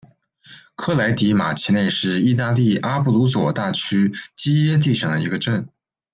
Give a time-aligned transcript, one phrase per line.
[0.75, 5.69] 科莱迪马奇内是意大利阿布鲁佐大区基耶蒂省的一个镇。